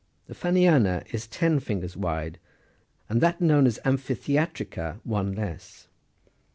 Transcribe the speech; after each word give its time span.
The 0.25 0.33
Eanniana 0.33 1.05
is 1.13 1.27
ten 1.27 1.59
fingers 1.59 1.95
wide, 1.95 2.39
and 3.07 3.21
that 3.21 3.39
known 3.39 3.67
as" 3.67 3.77
amphitheatrica," 3.85 4.99
one 5.03 5.33
less. 5.35 5.89